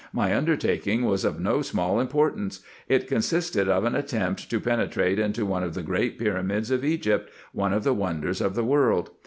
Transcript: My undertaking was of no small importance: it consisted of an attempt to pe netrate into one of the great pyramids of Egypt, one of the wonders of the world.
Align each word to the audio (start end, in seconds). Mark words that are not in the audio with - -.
My 0.13 0.35
undertaking 0.35 1.05
was 1.05 1.23
of 1.23 1.39
no 1.39 1.61
small 1.61 1.99
importance: 1.99 2.61
it 2.89 3.05
consisted 3.07 3.69
of 3.69 3.83
an 3.83 3.93
attempt 3.93 4.49
to 4.49 4.59
pe 4.59 4.71
netrate 4.71 5.19
into 5.19 5.45
one 5.45 5.61
of 5.61 5.75
the 5.75 5.83
great 5.83 6.17
pyramids 6.17 6.71
of 6.71 6.83
Egypt, 6.83 7.31
one 7.51 7.71
of 7.71 7.83
the 7.83 7.93
wonders 7.93 8.41
of 8.41 8.55
the 8.55 8.65
world. 8.65 9.11